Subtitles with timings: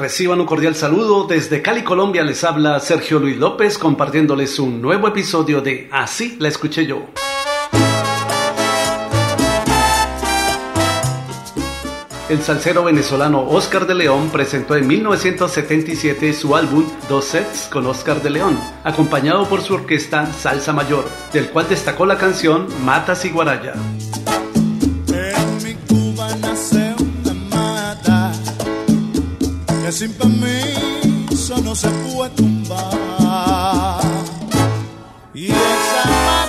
[0.00, 1.26] Reciban un cordial saludo.
[1.26, 6.48] Desde Cali, Colombia, les habla Sergio Luis López compartiéndoles un nuevo episodio de Así la
[6.48, 7.02] escuché yo.
[12.30, 18.22] El salsero venezolano Oscar de León presentó en 1977 su álbum Dos Sets con Oscar
[18.22, 23.30] de León, acompañado por su orquesta Salsa Mayor, del cual destacó la canción Matas y
[23.30, 23.74] Guaraya.
[30.00, 34.00] Sin permiso no se puede tumbar.
[35.34, 36.39] Y esa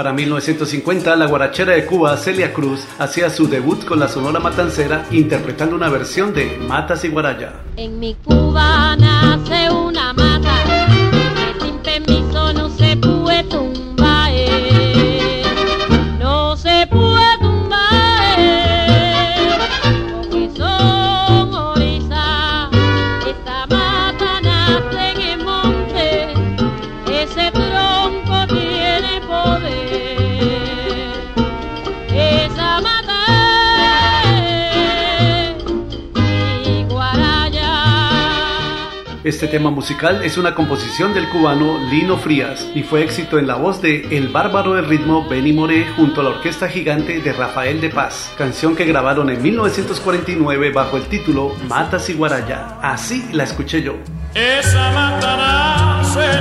[0.00, 5.04] Para 1950, la guarachera de Cuba, Celia Cruz, hacía su debut con la Sonora Matancera
[5.10, 7.52] interpretando una versión de Matas y Guaraya.
[7.76, 12.29] En mi Cuba nace una mata que sin permiso
[23.30, 23.79] Esta mata
[39.22, 43.56] Este tema musical es una composición del cubano Lino Frías y fue éxito en la
[43.56, 47.82] voz de El Bárbaro del Ritmo Benny Moré junto a la Orquesta Gigante de Rafael
[47.82, 52.78] de Paz, canción que grabaron en 1949 bajo el título Matas y Guaraya.
[52.80, 53.96] Así la escuché yo.
[54.34, 56.40] Esa mata nace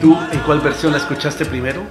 [0.00, 1.82] tú en cuál versión la escuchaste primero?